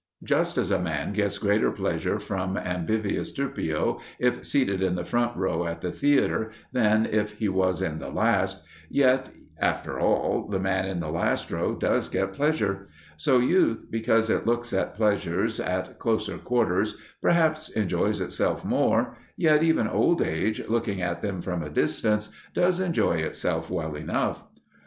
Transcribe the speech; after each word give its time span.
Just 0.23 0.57
as 0.57 0.71
a 0.71 0.79
man 0.81 1.13
gets 1.13 1.37
greater 1.37 1.69
pleasure 1.69 2.17
from 2.17 2.57
Ambivius 2.57 3.31
Turpio 3.31 3.99
if 4.17 4.43
seated 4.43 4.81
in 4.81 4.95
the 4.95 5.05
front 5.05 5.37
row 5.37 5.67
at 5.67 5.81
the 5.81 5.91
theatre 5.91 6.49
than 6.73 7.05
if 7.05 7.33
he 7.33 7.47
was 7.47 7.83
in 7.83 7.99
the 7.99 8.09
last, 8.09 8.63
yet, 8.89 9.29
after 9.59 9.99
all, 9.99 10.47
the 10.47 10.57
man 10.57 10.87
in 10.87 11.01
the 11.01 11.11
last 11.11 11.51
row 11.51 11.75
does 11.75 12.09
get 12.09 12.33
pleasure; 12.33 12.89
so 13.15 13.37
youth, 13.37 13.91
because 13.91 14.31
it 14.31 14.47
looks 14.47 14.73
at 14.73 14.95
pleasures 14.95 15.59
at 15.59 15.99
closer 15.99 16.39
quarters, 16.39 16.97
perhaps 17.21 17.69
enjoys 17.69 18.21
itself 18.21 18.65
more, 18.65 19.19
yet 19.37 19.61
even 19.61 19.87
old 19.87 20.19
age, 20.23 20.67
looking 20.67 20.99
at 21.03 21.21
them 21.21 21.43
from 21.43 21.61
a 21.61 21.69
distance, 21.69 22.31
does 22.55 22.79
enjoy 22.79 23.17
itself 23.17 23.69
well 23.69 23.93
enough. 23.93 24.45